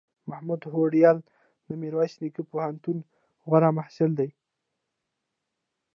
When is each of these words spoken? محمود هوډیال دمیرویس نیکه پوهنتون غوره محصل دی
محمود 0.29 0.61
هوډیال 0.73 1.17
دمیرویس 1.69 2.13
نیکه 2.21 2.43
پوهنتون 2.49 2.97
غوره 3.47 3.69
محصل 3.77 4.11
دی 4.19 4.29